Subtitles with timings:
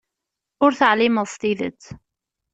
[0.63, 1.83] Ur teεlimeḍ s tidet.